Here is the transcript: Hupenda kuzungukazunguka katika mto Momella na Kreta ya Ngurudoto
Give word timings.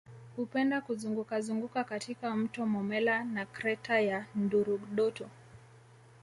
Hupenda 0.35 0.81
kuzungukazunguka 0.81 1.83
katika 1.83 2.35
mto 2.35 2.65
Momella 2.65 3.23
na 3.23 3.45
Kreta 3.45 3.99
ya 3.99 4.25
Ngurudoto 4.37 5.27